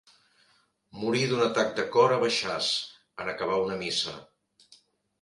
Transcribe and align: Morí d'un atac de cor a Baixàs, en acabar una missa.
Morí 1.01 1.21
d'un 1.33 1.43
atac 1.49 1.77
de 1.81 1.87
cor 1.97 2.15
a 2.17 2.19
Baixàs, 2.25 2.73
en 3.27 3.33
acabar 3.37 3.63
una 3.71 3.81
missa. 3.87 4.21